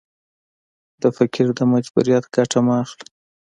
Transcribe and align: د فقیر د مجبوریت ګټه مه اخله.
د 1.01 1.03
فقیر 1.17 1.49
د 1.57 1.61
مجبوریت 1.73 2.23
ګټه 2.35 2.59
مه 2.65 2.75
اخله. 2.83 3.05